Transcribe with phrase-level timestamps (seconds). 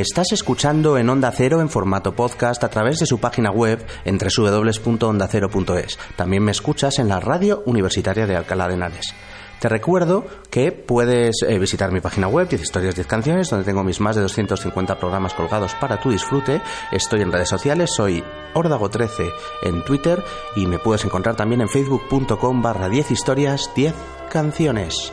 [0.00, 4.16] Estás escuchando en Onda Cero en formato podcast a través de su página web en
[4.16, 5.98] www.ondacero.es.
[6.14, 9.12] También me escuchas en la radio universitaria de Alcalá de Henares.
[9.58, 13.82] Te recuerdo que puedes eh, visitar mi página web, 10 historias, 10 canciones, donde tengo
[13.82, 16.62] mis más de 250 programas colgados para tu disfrute.
[16.92, 18.22] Estoy en redes sociales, soy
[18.54, 19.32] Ordago13
[19.64, 20.22] en Twitter
[20.54, 23.94] y me puedes encontrar también en facebook.com barra 10 historias, 10
[24.30, 25.12] canciones.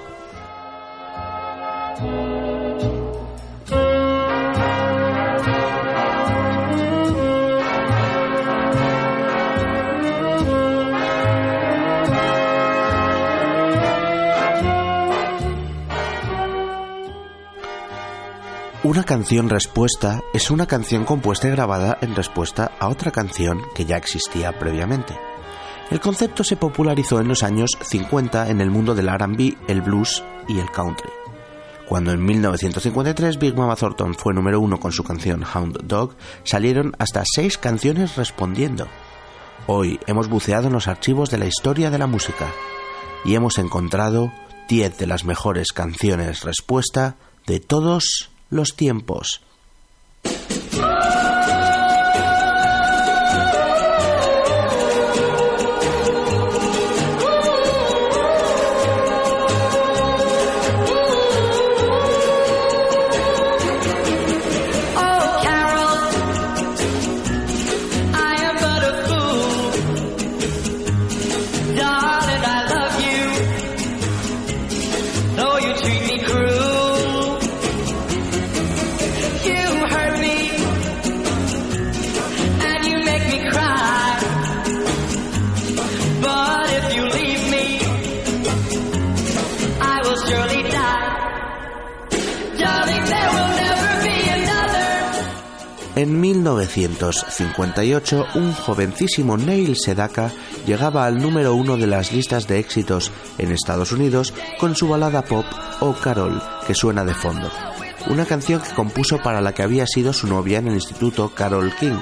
[18.95, 23.83] Una canción respuesta es una canción compuesta y grabada en respuesta a otra canción que
[23.83, 25.19] ya existía previamente.
[25.91, 30.23] El concepto se popularizó en los años 50 en el mundo del RB, el blues
[30.47, 31.09] y el country.
[31.89, 36.93] Cuando en 1953 Big Mama Thornton fue número uno con su canción Hound Dog, salieron
[36.97, 38.87] hasta seis canciones respondiendo.
[39.67, 42.47] Hoy hemos buceado en los archivos de la historia de la música
[43.25, 44.31] y hemos encontrado
[44.69, 49.41] 10 de las mejores canciones respuesta de todos los tiempos.
[96.45, 100.31] 1958, un jovencísimo Neil Sedaka
[100.67, 105.23] llegaba al número uno de las listas de éxitos en Estados Unidos con su balada
[105.23, 105.45] pop
[105.79, 107.49] Oh Carol, que suena de fondo.
[108.07, 111.73] Una canción que compuso para la que había sido su novia en el instituto, Carol
[111.79, 111.97] King.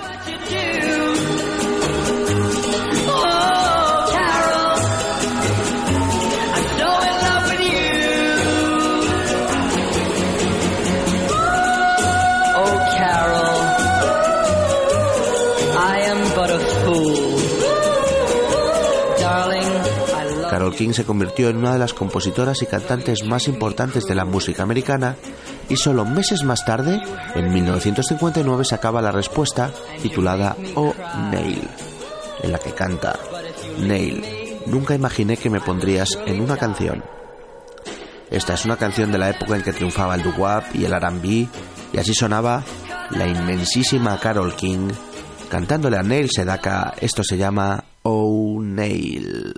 [20.53, 24.23] Carol King se convirtió en una de las compositoras y cantantes más importantes de la
[24.23, 25.15] música americana
[25.67, 27.01] y solo meses más tarde,
[27.33, 30.93] en 1959, sacaba la respuesta titulada Oh
[31.31, 31.67] Neil,
[32.43, 33.17] en la que canta
[33.79, 34.23] Neil,
[34.67, 37.03] nunca imaginé que me pondrías en una canción.
[38.29, 41.47] Esta es una canción de la época en que triunfaba el doo-wop y el R&B
[41.93, 42.63] y así sonaba
[43.09, 44.89] la inmensísima Carol King
[45.49, 46.93] cantándole a Neil Sedaka.
[47.01, 49.55] Esto se llama Oh Neil.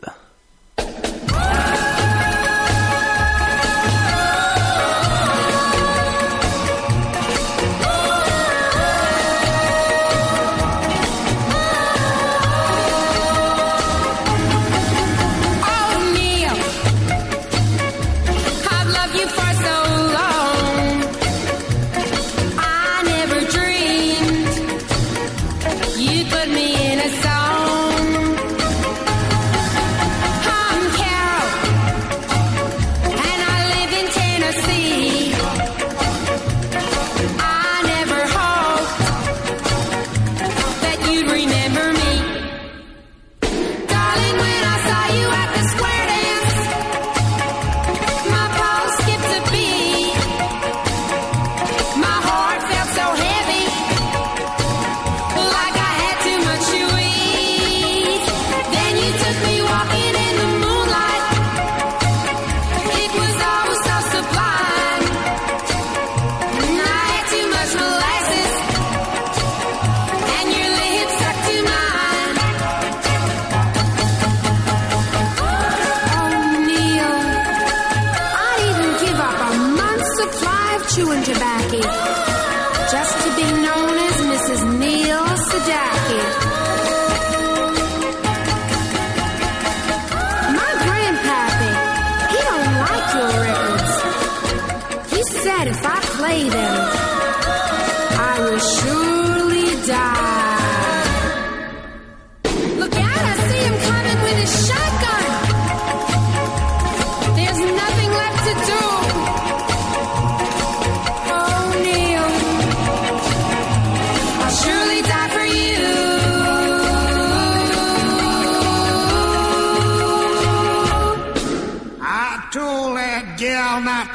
[80.97, 81.44] you into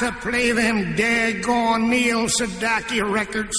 [0.00, 3.54] to play them daggone Neil Sedaki records.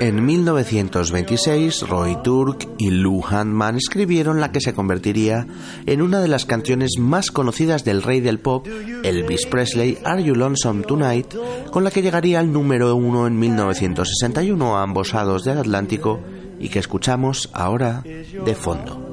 [0.00, 5.46] En 1926, Roy Turk y Lou Handman escribieron la que se convertiría
[5.86, 8.66] en una de las canciones más conocidas del rey del pop,
[9.04, 11.34] Elvis Presley, Are You Lonesome Tonight,
[11.70, 16.20] con la que llegaría al número uno en 1961 a ambos lados del Atlántico
[16.58, 19.05] y que escuchamos ahora de fondo.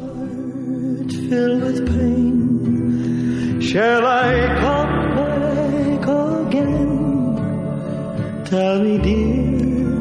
[1.30, 3.60] Filled with pain.
[3.62, 6.08] Shall I come back
[6.48, 6.92] again?
[8.46, 9.94] Tell me, dear,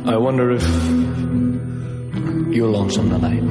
[0.06, 0.64] I wonder if
[2.54, 3.42] you're lonesome tonight.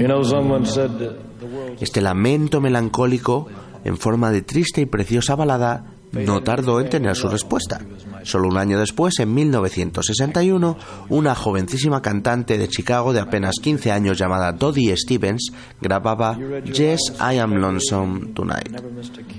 [0.00, 1.78] You know, someone said that the world.
[1.80, 3.46] Este lamento melancólico,
[3.88, 7.80] en forma de triste y preciosa balada, no tardó en tener su respuesta.
[8.22, 10.76] Solo un año después, en 1961,
[11.08, 17.38] una jovencísima cantante de Chicago de apenas 15 años llamada Dodie Stevens grababa Yes, I
[17.38, 18.78] Am Lonesome Tonight.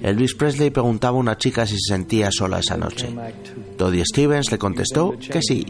[0.01, 3.13] Elvis Presley preguntaba a una chica si se sentía sola esa noche.
[3.77, 5.65] Dodie Stevens le contestó que sí.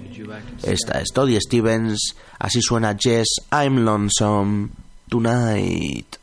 [0.63, 4.69] Esta es Dodie Stevens, así suena Yes, I'm Lonesome
[5.09, 6.15] Tonight.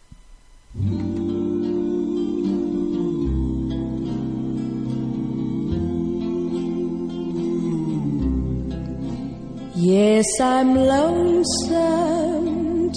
[9.78, 11.70] Yes, I'm lonesome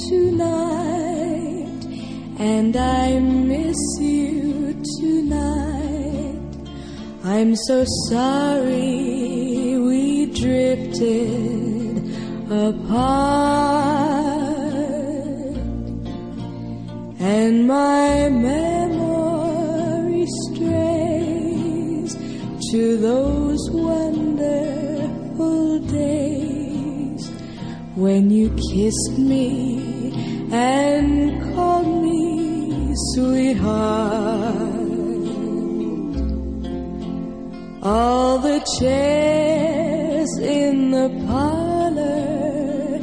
[0.08, 1.86] tonight,
[2.40, 6.40] and I miss you tonight.
[7.26, 11.98] I'm so sorry we drifted
[12.50, 13.10] apart,
[17.20, 22.16] and my memory strays
[22.72, 24.40] to those wonderful
[25.80, 26.39] days
[28.00, 30.14] when you kissed me
[30.54, 34.56] and called me sweetheart.
[37.84, 43.00] All the chairs in the parlor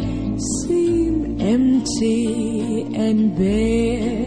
[0.62, 4.26] seem empty and bare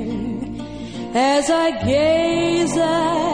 [1.16, 3.29] as I gaze at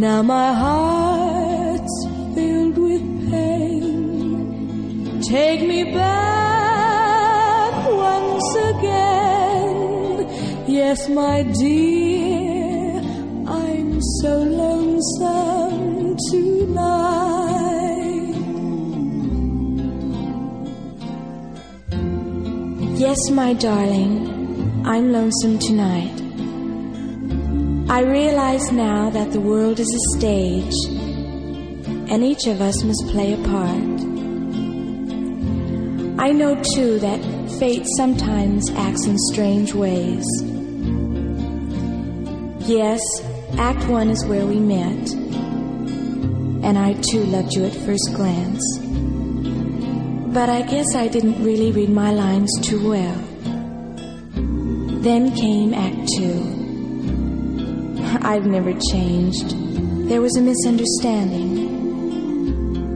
[0.00, 5.20] Now my heart's filled with pain.
[5.20, 10.26] Take me back once again.
[10.66, 13.02] Yes, my dear,
[13.46, 17.60] I'm so lonesome tonight.
[22.96, 26.19] Yes, my darling, I'm lonesome tonight.
[27.90, 30.72] I realize now that the world is a stage,
[32.08, 34.00] and each of us must play a part.
[36.20, 37.20] I know too that
[37.58, 40.24] fate sometimes acts in strange ways.
[42.68, 43.00] Yes,
[43.58, 45.10] Act One is where we met,
[46.62, 48.62] and I too loved you at first glance.
[50.32, 53.20] But I guess I didn't really read my lines too well.
[55.02, 56.59] Then came Act Two.
[58.22, 59.56] I've never changed.
[60.08, 61.70] There was a misunderstanding.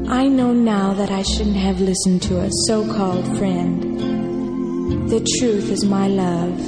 [0.09, 5.09] I know now that I shouldn't have listened to a so called friend.
[5.11, 6.59] The truth is my love,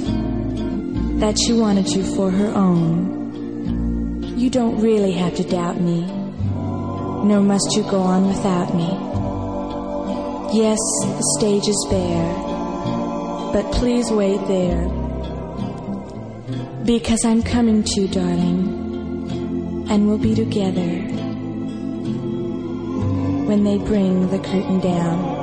[1.19, 4.33] that she wanted you for her own.
[4.37, 8.89] You don't really have to doubt me, nor must you go on without me.
[10.57, 12.33] Yes, the stage is bare,
[13.53, 15.06] but please wait there.
[16.87, 20.87] Because I'm coming to you, darling, and we'll be together
[23.45, 25.35] when they bring the curtain down.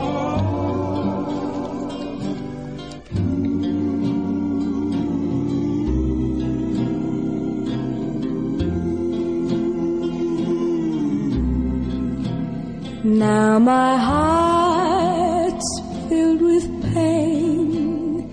[13.05, 18.31] Now my heart's filled with pain.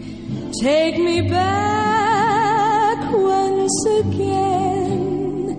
[0.62, 1.61] Take me back
[3.72, 5.58] once again.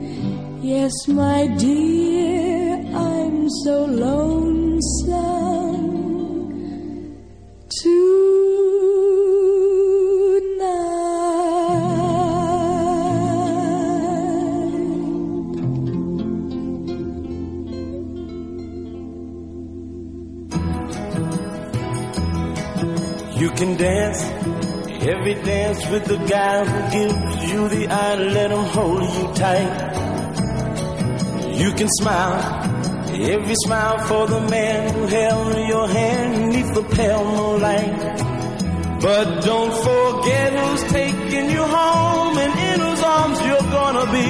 [0.62, 4.83] Yes, my dear, I'm so lonesome
[7.71, 8.21] tonight.
[23.38, 24.23] You can dance
[25.02, 29.92] every dance with the guy who gives you the eye, let him hold you tight.
[31.61, 32.40] You can smile
[33.14, 37.99] every smile for the man who held your hand neath the pale moonlight.
[39.00, 44.28] But don't forget who's taking you home and in whose arms you're gonna be.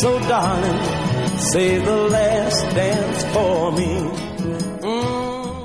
[0.00, 0.80] So darling,
[1.52, 4.33] say the last dance for me.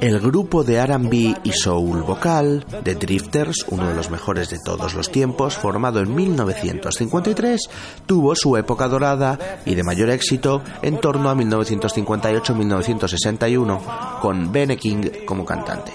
[0.01, 4.93] El grupo de RB y soul vocal, The Drifters, uno de los mejores de todos
[4.93, 7.69] los tiempos, formado en 1953,
[8.05, 15.01] tuvo su época dorada y de mayor éxito en torno a 1958-1961, con Bene King
[15.25, 15.91] como cantante.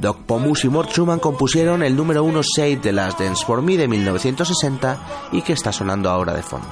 [0.00, 3.76] Doc Pomus y Mort Schumann compusieron el número uno Save the Last Dance for Me
[3.76, 6.66] de 1960 y que está sonando ahora de fondo.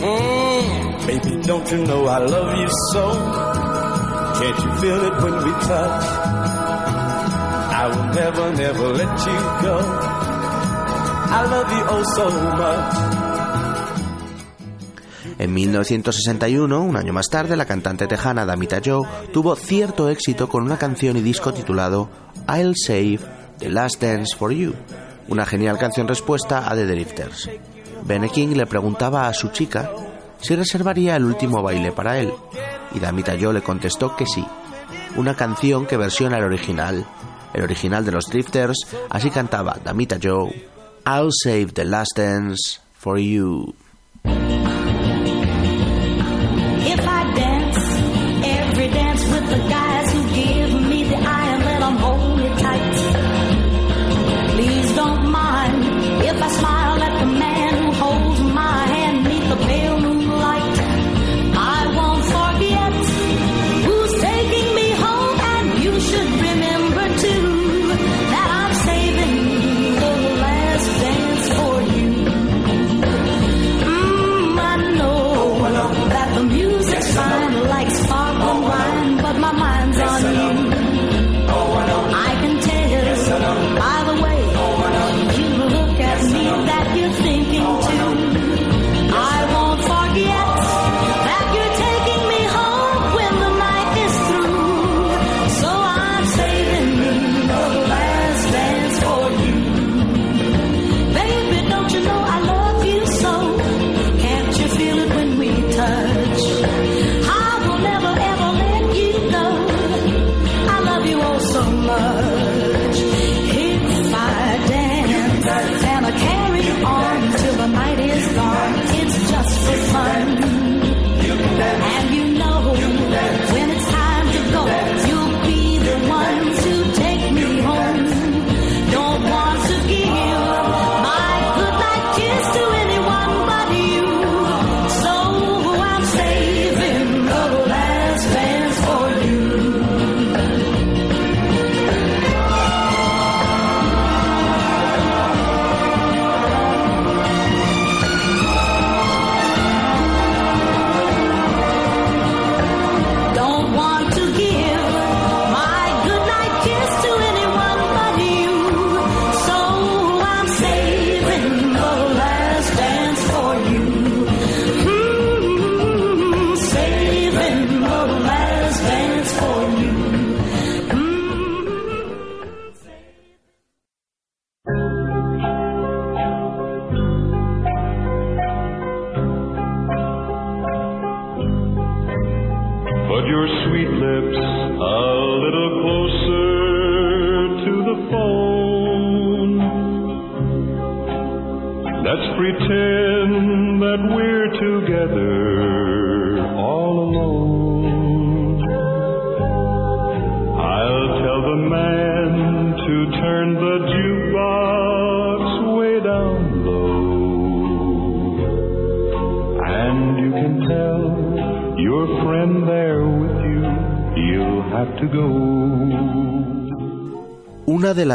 [0.00, 0.47] Mm,
[1.08, 3.04] baby, don't you know I love you so?
[4.38, 6.04] Can't you feel it when we touch?
[7.80, 9.76] I will never, never let you go.
[11.30, 12.26] I love you oh so
[12.60, 12.94] much.
[15.38, 20.64] En 1961, un año más tarde, la cantante tejana Damita Joe tuvo cierto éxito con
[20.64, 22.10] una canción y disco titulado
[22.48, 23.20] I'll Save
[23.58, 24.74] the Last Dance for You,
[25.28, 27.48] una genial canción respuesta a The Drifters.
[28.04, 29.90] Bene King le preguntaba a su chica
[30.40, 32.32] si reservaría el último baile para él,
[32.94, 34.44] y Damita Joe le contestó que sí,
[35.16, 37.06] una canción que versiona el original,
[37.52, 38.78] el original de los Drifters,
[39.10, 40.50] así cantaba Damita Joe,
[41.06, 43.74] I'll save the last dance for you.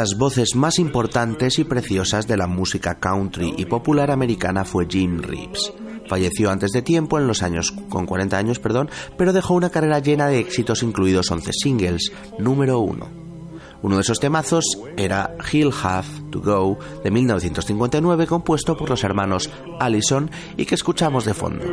[0.04, 5.22] Las voces más importantes y preciosas de la música country y popular americana fue Jim
[5.22, 5.72] Reeves.
[6.06, 10.00] Falleció antes de tiempo, en los años con 40 años, perdón, pero dejó una carrera
[10.00, 13.08] llena de éxitos, incluidos 11 singles, número uno.
[13.80, 19.50] Uno de esos temazos era He'll Have to Go de 1959, compuesto por los hermanos
[19.80, 21.64] Allison y que escuchamos de fondo.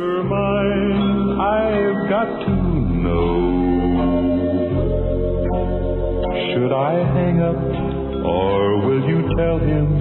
[8.24, 9.98] Or will you tell him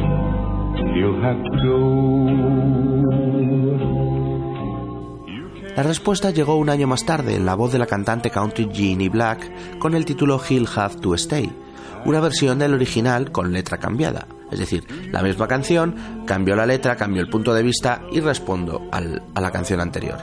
[0.95, 2.91] he'll have to?
[5.75, 9.09] La respuesta llegó un año más tarde en la voz de la cantante country Jeannie
[9.09, 11.49] Black con el título He'll Have to Stay,
[12.05, 14.27] una versión del original con letra cambiada.
[14.51, 18.81] Es decir, la misma canción, cambió la letra, cambió el punto de vista y respondo
[18.91, 20.17] al- a la canción anterior.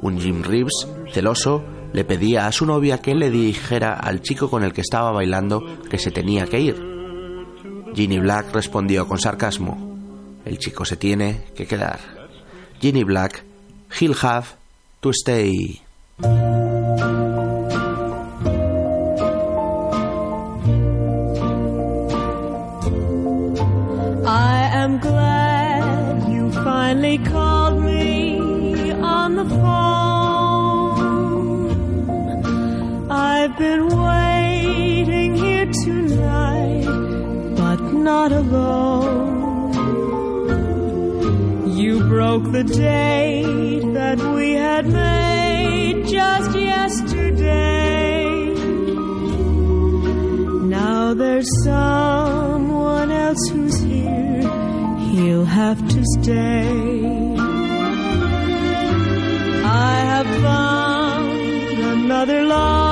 [0.00, 4.62] Un Jim Reeves, celoso, le pedía a su novia que le dijera al chico con
[4.62, 5.60] el que estaba bailando
[5.90, 6.97] que se tenía que ir.
[7.94, 9.96] Ginny Black respondió con sarcasmo,
[10.44, 11.98] el chico se tiene que quedar.
[12.80, 13.42] Ginny Black,
[14.00, 14.56] he'll have
[15.00, 15.80] to stay.
[24.24, 29.68] I am glad you finally called me on the phone.
[33.10, 34.17] I've been waiting
[38.14, 39.74] not alone.
[41.78, 48.54] You broke the date that we had made just yesterday.
[50.78, 54.40] Now there's someone else who's here.
[55.10, 57.36] He'll have to stay.
[59.90, 62.87] I have found another love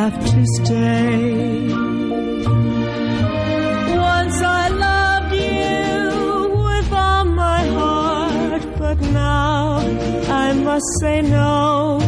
[0.00, 1.72] have to stay.
[4.12, 5.96] Once I loved you
[6.68, 9.78] with all my heart, but now
[10.44, 11.98] I must say no.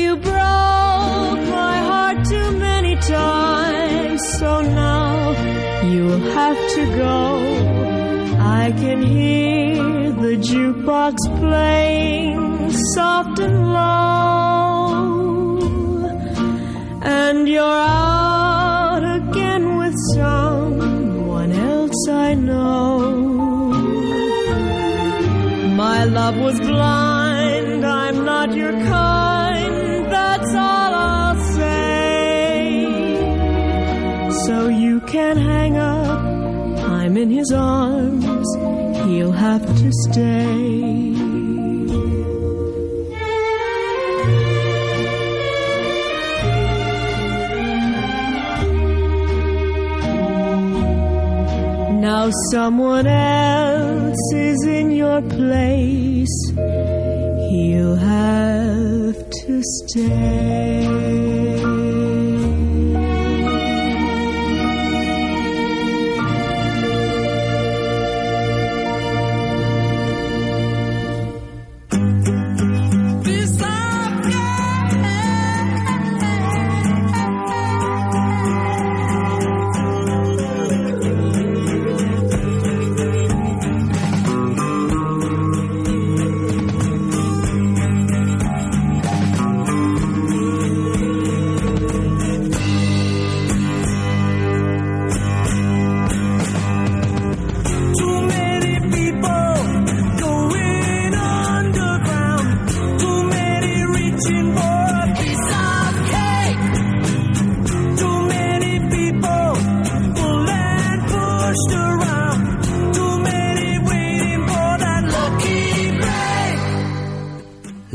[0.00, 5.30] You broke my heart too many times, so now
[5.90, 7.20] you'll have to go.
[8.60, 14.23] I can hear the jukebox playing soft and low,
[17.04, 23.68] and you're out again with someone else I know.
[25.76, 32.86] My love was blind, I'm not your kind, that's all I'll say.
[34.46, 36.20] So you can hang up,
[36.98, 38.48] I'm in his arms,
[39.04, 40.73] he'll have to stay.
[52.50, 56.52] Someone else is in your place.
[57.50, 61.23] He'll have to stay.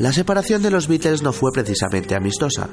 [0.10, 2.68] La separación de los Beatles no fue precisamente amistosa.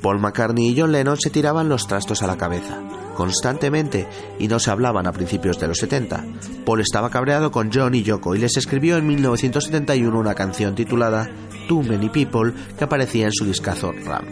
[0.00, 2.80] Paul McCartney y John Lennon se tiraban los trastos a la cabeza,
[3.14, 6.24] constantemente, y no se hablaban a principios de los 70.
[6.64, 11.28] Paul estaba cabreado con John y Yoko y les escribió en 1971 una canción titulada
[11.68, 14.24] Too Many People que aparecía en su discazo Ram.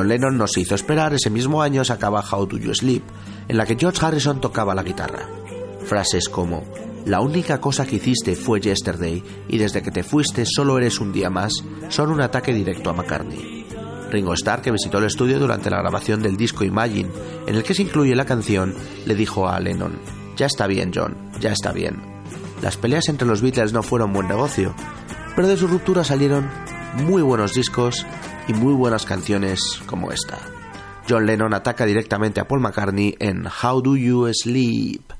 [0.00, 1.12] John Lennon no se hizo esperar.
[1.12, 3.02] Ese mismo año sacaba How Do You Sleep,
[3.48, 5.28] en la que George Harrison tocaba la guitarra.
[5.84, 6.64] Frases como
[7.04, 11.12] La única cosa que hiciste fue yesterday y desde que te fuiste solo eres un
[11.12, 11.52] día más
[11.90, 13.66] son un ataque directo a McCartney.
[14.10, 17.10] Ringo Starr, que visitó el estudio durante la grabación del disco Imagine,
[17.46, 19.98] en el que se incluye la canción, le dijo a Lennon,
[20.34, 22.00] Ya está bien, John, ya está bien.
[22.62, 24.74] Las peleas entre los Beatles no fueron buen negocio,
[25.36, 26.48] pero de su ruptura salieron
[26.96, 28.06] muy buenos discos
[28.50, 30.38] y muy buenas canciones como esta.
[31.08, 35.19] John Lennon ataca directamente a Paul McCartney en How Do You Sleep.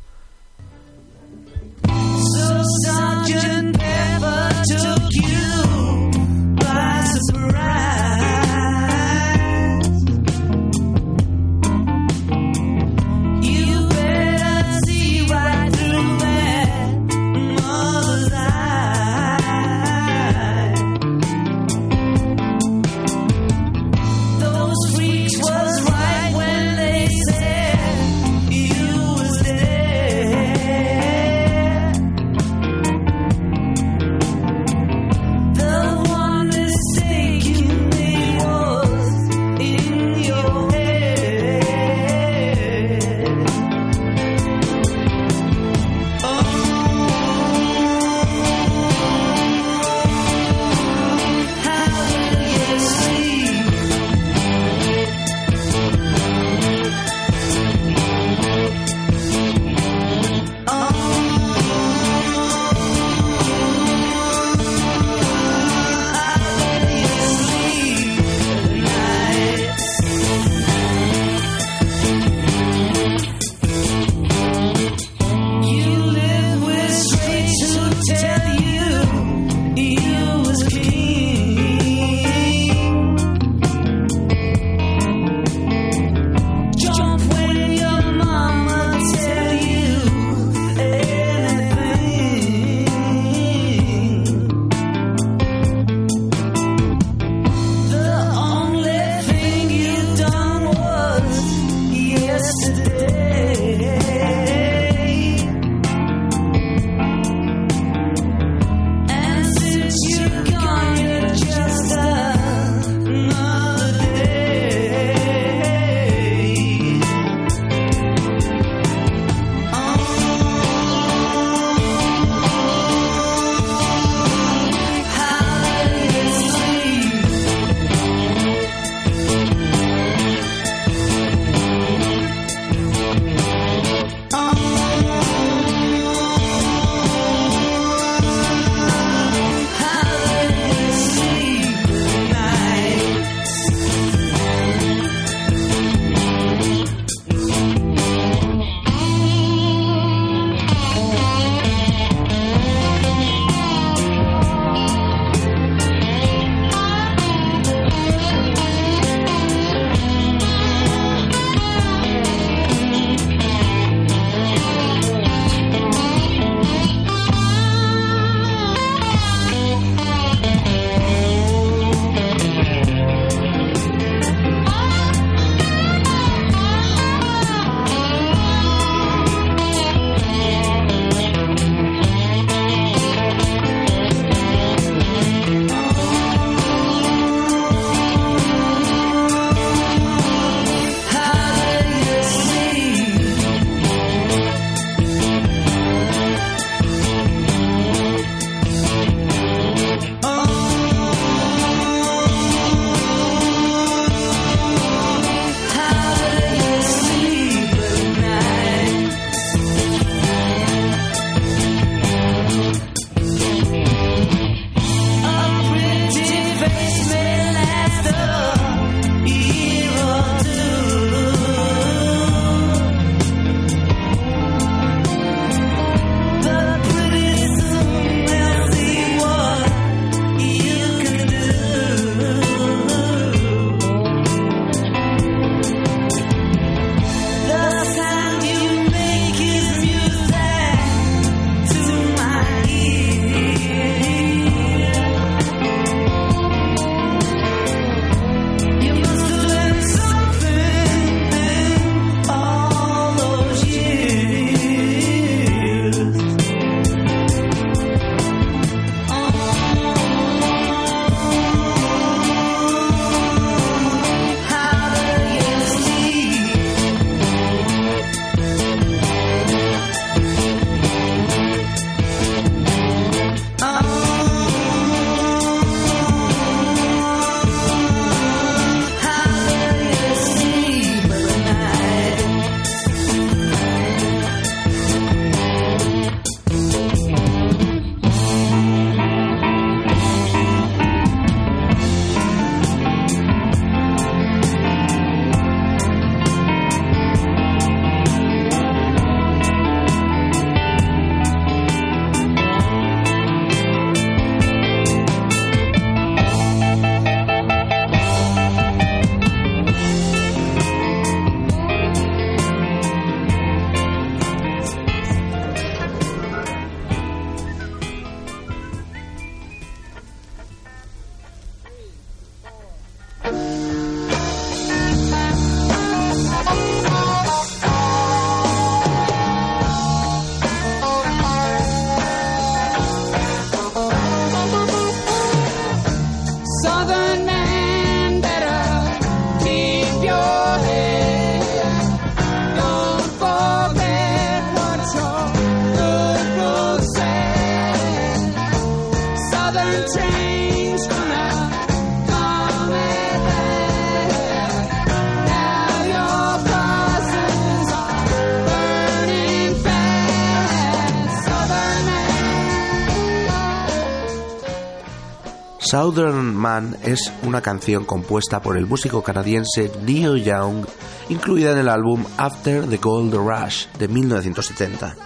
[365.71, 370.67] Southern Man es una canción compuesta por el músico canadiense Neil Young,
[371.11, 374.97] incluida en el álbum After the Gold Rush de 1970.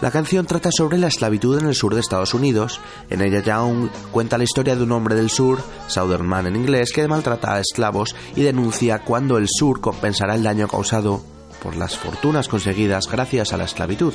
[0.00, 2.80] La canción trata sobre la esclavitud en el sur de Estados Unidos.
[3.08, 6.90] En ella Young cuenta la historia de un hombre del sur, Southern Man en inglés,
[6.92, 11.22] que maltrata a esclavos y denuncia cuando el sur compensará el daño causado
[11.62, 14.14] por las fortunas conseguidas gracias a la esclavitud.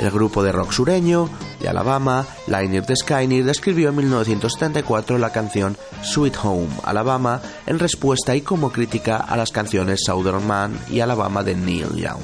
[0.00, 1.28] El grupo de rock sureño
[1.60, 8.34] de Alabama, Liner the Skyner, describió en 1974 la canción Sweet Home, Alabama, en respuesta
[8.34, 12.22] y como crítica a las canciones Southern Man y Alabama de Neil Young.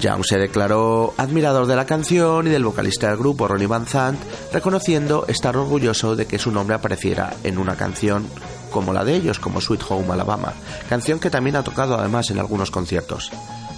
[0.00, 4.18] Young se declaró admirador de la canción y del vocalista del grupo Ronnie Van Zant,
[4.50, 8.26] reconociendo estar orgulloso de que su nombre apareciera en una canción
[8.70, 10.54] como la de ellos, como Sweet Home Alabama,
[10.88, 13.30] canción que también ha tocado además en algunos conciertos.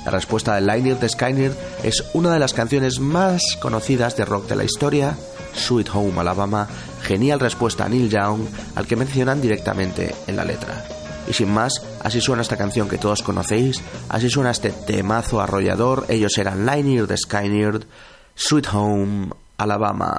[0.04, 4.48] La respuesta de Liner de Skyner es una de las canciones más conocidas de rock
[4.48, 5.16] de la historia,
[5.54, 6.68] Sweet Home Alabama,
[7.02, 8.42] genial respuesta a Neil Young,
[8.74, 10.84] al que mencionan directamente en la letra.
[11.26, 16.04] Y sin más, así suena esta canción que todos conocéis, así suena este temazo arrollador,
[16.08, 17.86] ellos eran Liner de Skyner,
[18.34, 20.18] Sweet Home Alabama.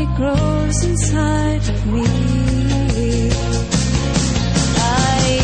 [0.00, 2.04] Slowly grows inside of me.
[4.76, 5.40] I.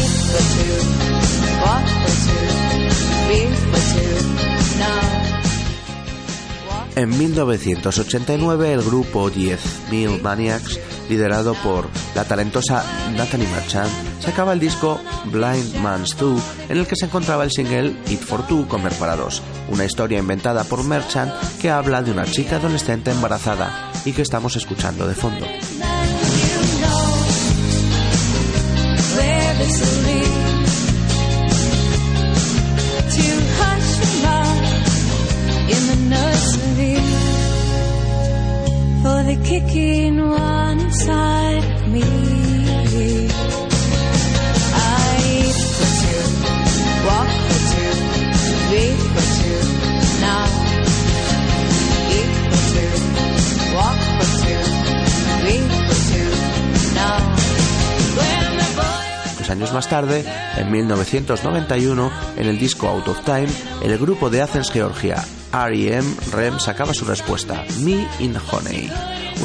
[6.96, 12.84] En 1989 el grupo 10.000 Maniacs, liderado por la talentosa
[13.16, 13.90] Natalie Merchant,
[14.20, 18.46] sacaba el disco Blind Man's Two, en el que se encontraba el single It for
[18.46, 23.10] Two, Comer para dos, una historia inventada por Merchant que habla de una chica adolescente
[23.10, 25.46] embarazada y que estamos escuchando de fondo.
[40.96, 41.36] Inside
[59.38, 60.24] Dos años más tarde,
[60.56, 63.46] en 1991, en el disco Out of Time,
[63.84, 66.04] el grupo de Athens, Georgia, R.E.M.
[66.32, 68.90] REM sacaba su respuesta, Me in Honey,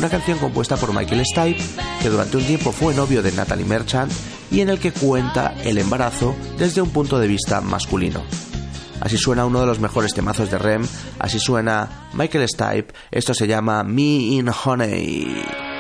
[0.02, 1.62] una canción compuesta por Michael Stipe,
[2.02, 4.12] que durante un tiempo fue novio de Natalie Merchant
[4.50, 8.24] y en el que cuenta el embarazo desde un punto de vista masculino.
[9.00, 10.88] Así suena uno de los mejores temazos de REM,
[11.20, 15.71] así suena Michael Stipe, esto se llama Me in Honey.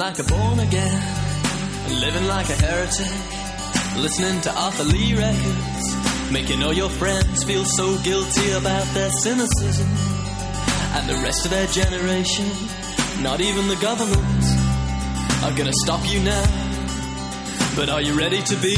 [0.00, 1.02] Like a born again,
[2.00, 3.12] living like a heretic,
[3.98, 9.86] listening to Arthur Lee records, making all your friends feel so guilty about their cynicism.
[10.96, 12.46] And the rest of their generation,
[13.20, 14.44] not even the government,
[15.44, 16.46] are gonna stop you now.
[17.76, 18.76] But are you ready to be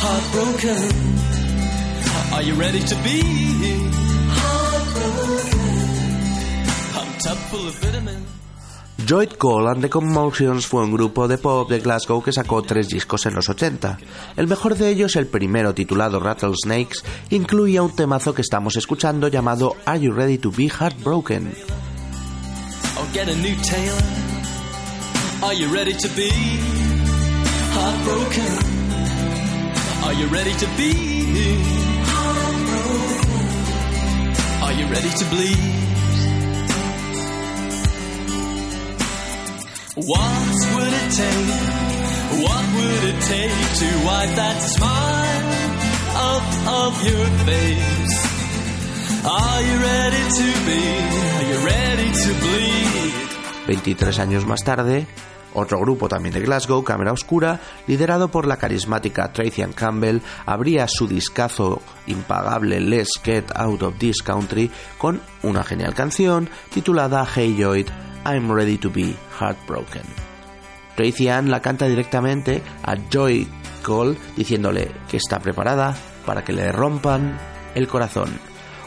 [0.00, 0.80] heartbroken?
[2.32, 3.20] Are you ready to be
[4.40, 5.60] heartbroken?
[7.26, 8.43] Up full of vitamins.
[9.06, 12.88] Joyd Cole and the Commotions fue un grupo de pop de Glasgow que sacó tres
[12.88, 13.98] discos en los 80.
[14.36, 19.76] El mejor de ellos, el primero titulado Rattlesnakes, incluía un temazo que estamos escuchando llamado
[19.84, 21.52] Are You Ready to Be Heartbroken?
[34.62, 35.83] Are you ready to be
[39.96, 40.06] What
[40.74, 42.42] would it take?
[42.42, 45.46] What would it take to wipe that smile
[46.18, 48.16] off of your face?
[49.24, 50.82] Are you ready to be?
[51.30, 53.14] Are you ready to bleed?
[53.66, 55.06] 23 años más tarde,
[55.54, 61.06] otro grupo también de Glasgow, Cámara Oscura, liderado por la carismática Tracy Campbell, abría su
[61.06, 67.86] discazo impagable Let's Get Out of This Country con una genial canción titulada Hey Joyd,
[68.24, 70.02] I'm Ready to Be Heartbroken.
[70.96, 73.46] Tracy Ann la canta directamente a Joy
[73.82, 75.94] Cole diciéndole que está preparada
[76.24, 77.38] para que le rompan
[77.74, 78.30] el corazón.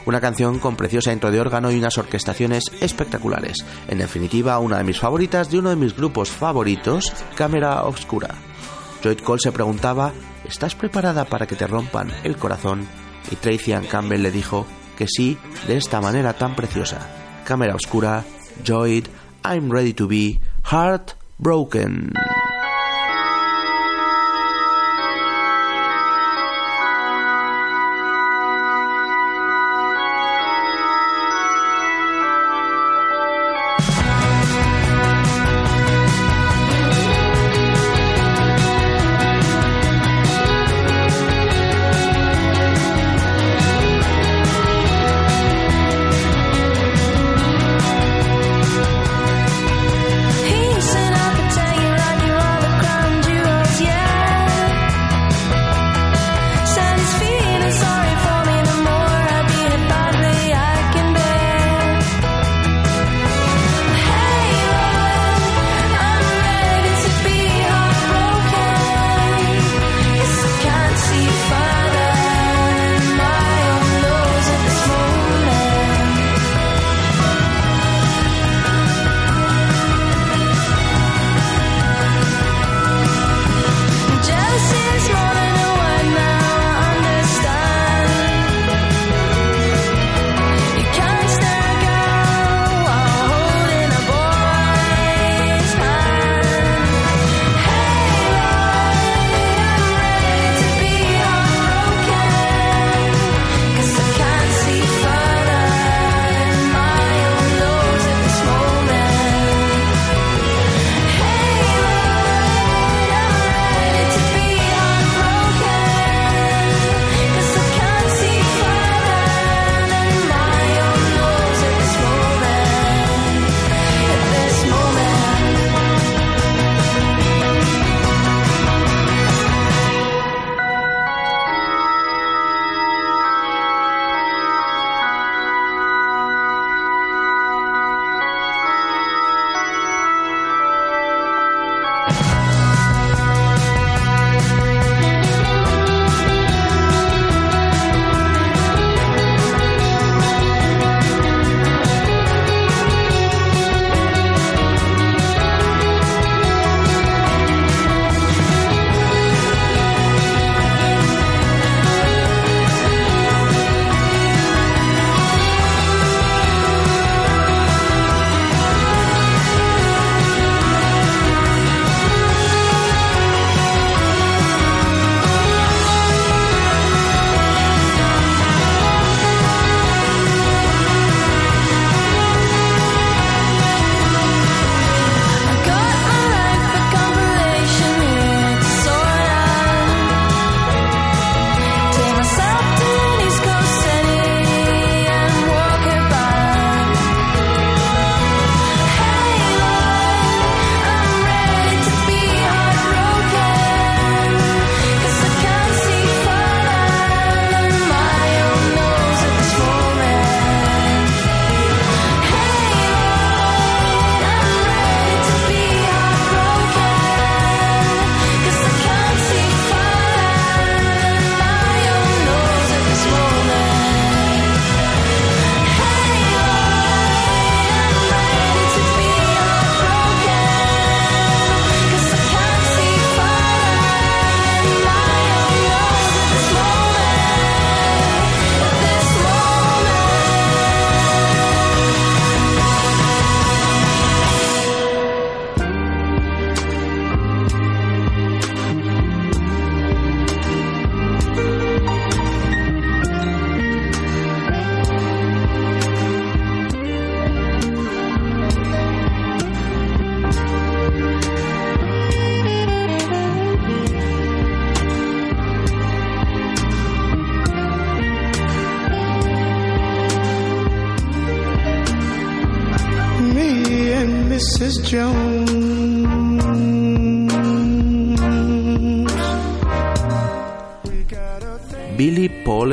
[0.05, 3.57] Una canción con preciosa intro de órgano y unas orquestaciones espectaculares.
[3.89, 8.29] En definitiva, una de mis favoritas de uno de mis grupos favoritos, Cámara Obscura.
[9.03, 10.13] Joy Cole se preguntaba,
[10.45, 12.87] ¿estás preparada para que te rompan el corazón?
[13.29, 14.65] Y Tracy Ann Campbell le dijo
[14.97, 16.99] que sí, de esta manera tan preciosa.
[17.43, 18.23] Cámara Oscura,
[18.63, 19.03] Joy,
[19.47, 22.11] I'm Ready to Be Heartbroken.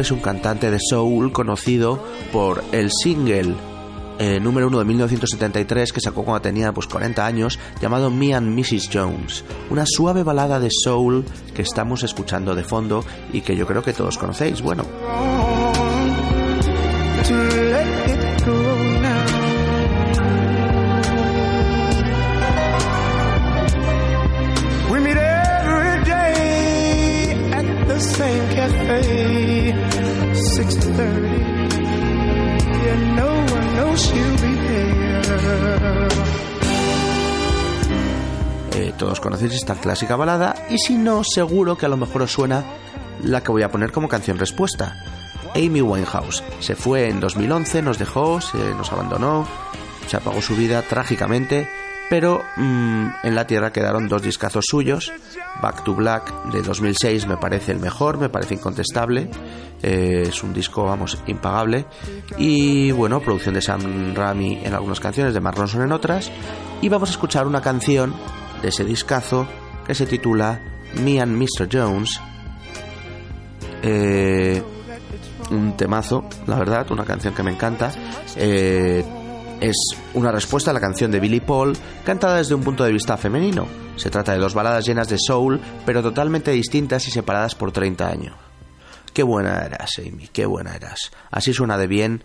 [0.04, 1.98] Es un cantante de soul conocido
[2.30, 3.54] por el single
[4.18, 8.54] eh, número uno de 1973 que sacó cuando tenía pues 40 años llamado Me and
[8.54, 8.90] Mrs.
[8.92, 11.24] Jones, una suave balada de soul
[11.54, 13.02] que estamos escuchando de fondo
[13.32, 14.60] y que yo creo que todos conocéis.
[14.60, 14.84] Bueno,
[30.96, 31.74] 6:30.
[32.84, 36.08] Yeah, no one knows she'll be there.
[38.76, 42.32] eh, todos conocéis esta clásica balada y si no, seguro que a lo mejor os
[42.32, 42.64] suena
[43.22, 44.96] la que voy a poner como canción respuesta.
[45.54, 49.46] Amy Winehouse se fue en 2011, nos dejó, se nos abandonó,
[50.08, 51.68] se apagó su vida trágicamente,
[52.10, 55.12] pero mm, en la tierra quedaron dos discazos suyos.
[55.62, 59.28] Back to Black de 2006 me parece el mejor, me parece incontestable.
[59.82, 61.86] eh, es un disco, vamos, impagable.
[62.38, 66.30] Y bueno, producción de Sam Raimi en algunas canciones, de Mark Ronson en otras.
[66.82, 68.14] Y vamos a escuchar una canción
[68.62, 69.46] de ese discazo
[69.86, 70.60] que se titula
[71.02, 71.68] Me and Mr.
[71.70, 72.20] Jones.
[73.82, 74.62] Eh,
[75.50, 77.92] un temazo, la verdad, una canción que me encanta.
[78.36, 79.04] Eh,
[79.68, 79.76] es
[80.12, 83.66] una respuesta a la canción de Billy Paul, cantada desde un punto de vista femenino.
[83.96, 88.08] Se trata de dos baladas llenas de soul, pero totalmente distintas y separadas por 30
[88.08, 88.34] años.
[89.12, 91.12] Qué buena eras, Amy, qué buena eras.
[91.30, 92.24] Así suena de bien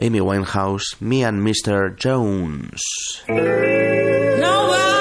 [0.00, 1.96] Amy Winehouse, Me and Mr.
[2.02, 2.80] Jones.
[3.28, 4.99] Nobody's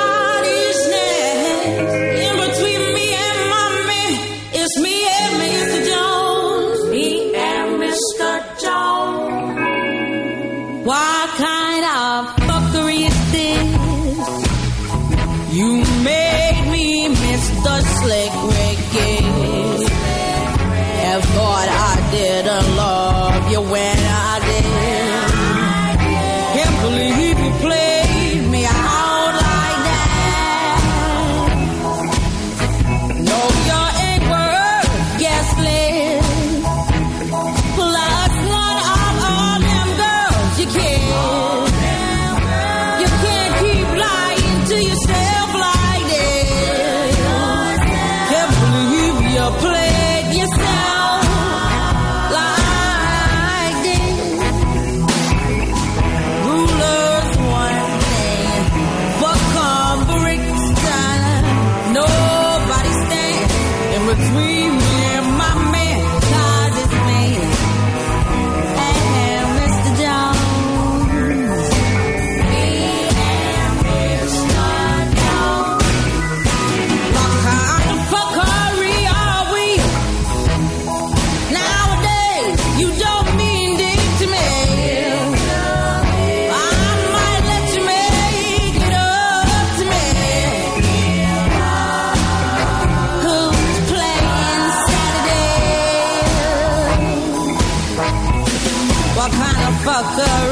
[100.20, 100.49] of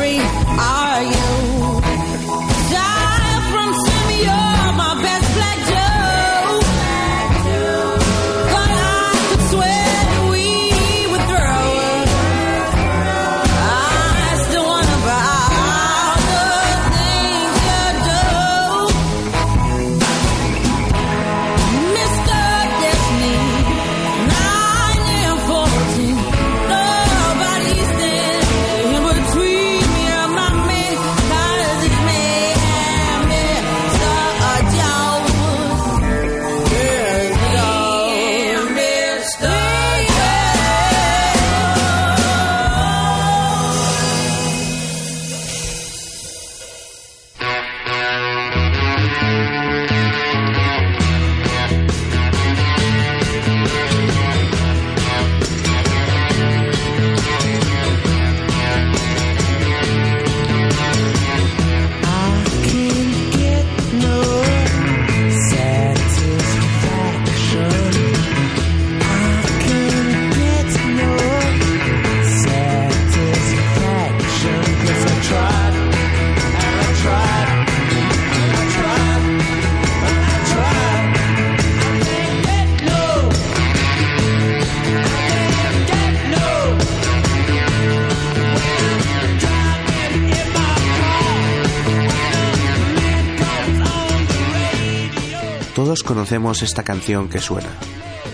[96.07, 97.67] conocemos esta canción que suena.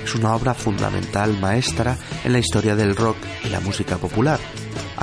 [0.04, 4.40] Es una obra fundamental maestra en la historia del rock y la música popular.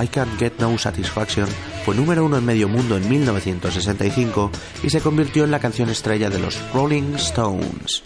[0.00, 1.48] I Can't Get No Satisfaction
[1.84, 4.52] fue número uno en medio mundo en 1965
[4.84, 8.02] y se convirtió en la canción estrella de los Rolling Stones.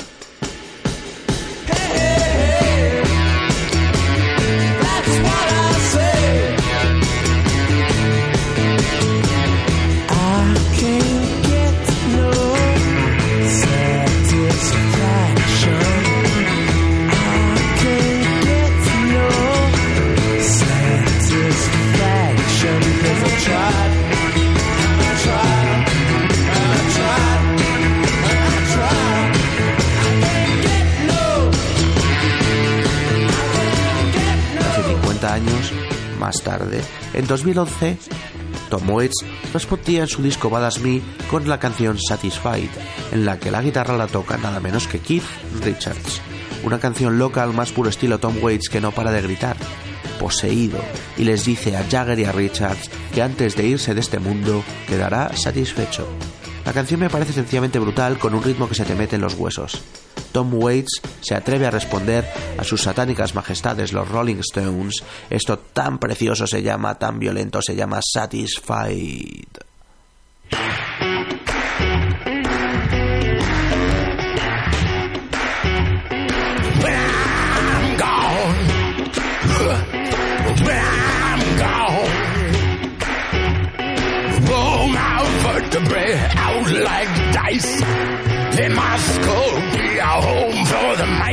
[37.25, 37.97] En 2011,
[38.69, 41.01] Tom Waits respondía en su disco Badass Me
[41.31, 42.69] con la canción Satisfied,
[43.13, 45.25] en la que la guitarra la toca nada menos que Keith
[45.63, 46.21] Richards.
[46.65, 49.57] Una canción loca al más puro estilo Tom Waits que no para de gritar,
[50.21, 50.79] poseído,
[51.17, 54.63] y les dice a Jagger y a Richards que antes de irse de este mundo
[54.87, 56.07] quedará satisfecho.
[56.67, 59.35] La canción me parece sencillamente brutal con un ritmo que se te mete en los
[59.35, 59.83] huesos.
[60.35, 62.29] Tom Waits se atreve a responder
[62.59, 65.05] a sus satánicas majestades, los Rolling Stones.
[65.31, 69.47] Esto tan precioso se llama, tan violento se llama Satisfied.
[86.37, 87.85] Out like dice.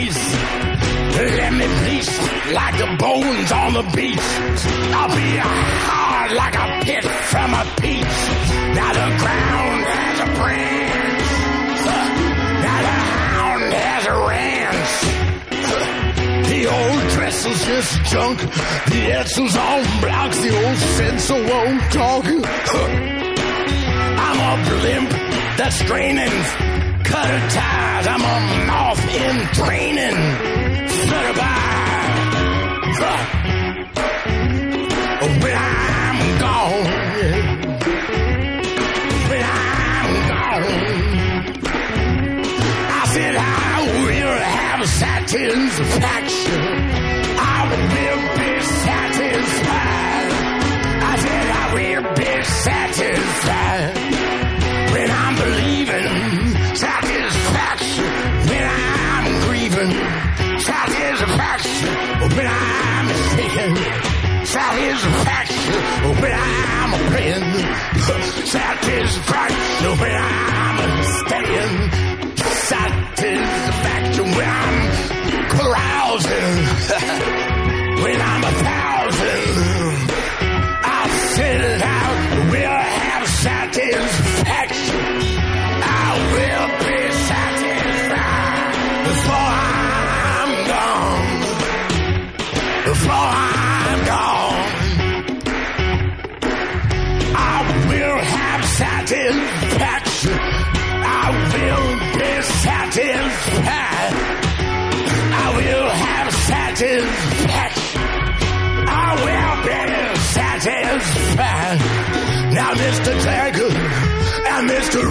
[0.01, 0.33] Mice.
[1.17, 2.09] Let me bleach
[2.53, 4.29] like the bones on the beach.
[4.97, 8.17] I'll be hard like a pit from a peach.
[8.77, 11.23] Now the ground has a branch.
[12.65, 14.91] Now the hound has a ranch.
[16.49, 18.39] The old dresser's just junk.
[18.39, 20.39] The Etzel's on blocks.
[20.39, 22.25] The old sensor won't talk.
[24.25, 25.09] I'm a blimp
[25.57, 26.70] that's straining.
[27.11, 28.07] Cutter ties.
[28.07, 28.37] I'm a
[28.67, 30.17] moth in training.
[30.87, 31.57] Flutter by.
[35.43, 36.85] When I'm gone.
[39.29, 40.65] When I'm gone.
[42.91, 46.61] I said I will have satisfaction.
[46.63, 46.90] I
[66.01, 67.45] When I'm praying
[68.47, 69.99] satisfaction.
[69.99, 71.77] When I'm staying
[72.69, 74.25] satisfaction.
[74.35, 74.77] When I'm
[75.55, 76.57] carousing.
[78.03, 79.90] when I'm a thousand.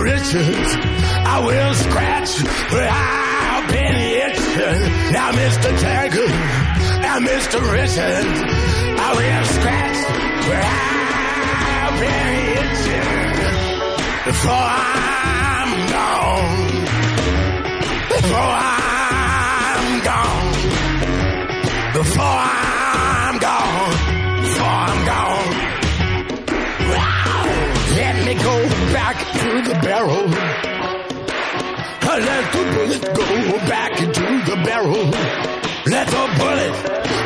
[0.01, 0.76] Richards,
[1.26, 2.42] I will scratch
[2.72, 5.12] where I've been itching.
[5.12, 5.78] Now, Mr.
[5.78, 7.61] Jagger and Mr.
[7.70, 8.40] Richards,
[8.98, 9.98] I will scratch
[10.48, 10.64] where
[11.84, 13.11] I've been itching.
[14.24, 16.70] Before I'm gone.
[18.09, 20.53] Before I'm gone.
[21.92, 22.80] Before I'm
[29.12, 30.26] back to the barrel.
[32.11, 35.04] Let the bullet go back into the barrel.
[35.86, 36.74] Let the bullet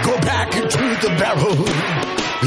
[0.05, 1.57] go back into the barrel.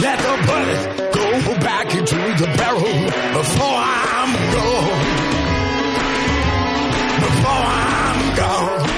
[0.02, 0.82] Let the bullet
[1.14, 1.26] go
[1.60, 2.98] back into the barrel
[3.38, 5.02] before I'm gone.
[7.26, 8.90] Before I'm gone.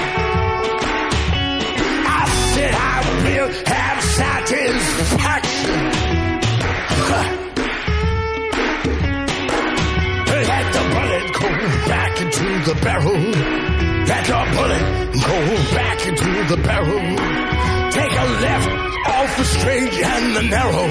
[2.06, 2.24] I
[2.54, 3.98] said I will have
[7.22, 7.36] satisfaction.
[11.40, 11.48] go
[11.88, 13.16] back into the barrel.
[14.10, 14.84] Let the bullet
[15.30, 15.38] go
[15.74, 17.16] back into the barrel.
[17.92, 18.70] Take a left
[19.08, 20.88] off the straight and the narrow.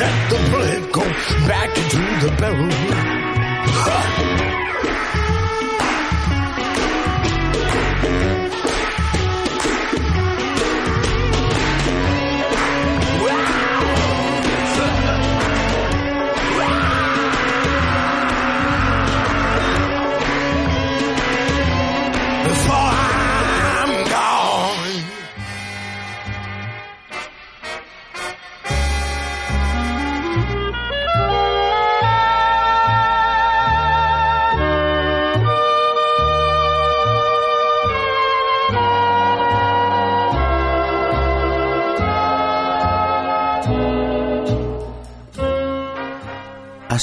[0.00, 1.04] Let the bullet go
[1.46, 2.70] back into the barrel.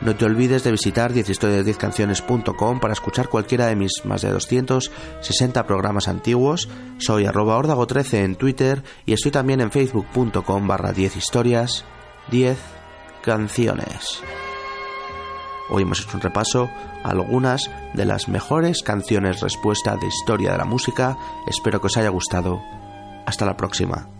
[0.00, 6.08] No te olvides de visitar 10historias10canciones.com para escuchar cualquiera de mis más de 260 programas
[6.08, 6.68] antiguos.
[6.98, 11.84] Soy arroba ordago13 en Twitter y estoy también en facebook.com barra 10 historias
[12.30, 12.58] 10
[13.22, 14.22] canciones.
[15.68, 16.68] Hoy hemos hecho un repaso
[17.02, 21.16] a algunas de las mejores canciones respuesta de historia de la música.
[21.46, 22.60] Espero que os haya gustado.
[23.26, 24.15] Hasta la próxima.